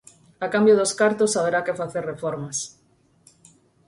A 0.45 0.47
cambio 0.53 0.75
dos 0.79 0.93
cartos, 1.01 1.35
haberá 1.37 1.59
que 1.65 1.77
facer 1.81 2.03
reformas. 2.11 2.57